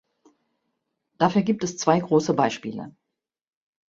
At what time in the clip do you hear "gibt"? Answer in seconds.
1.43-1.63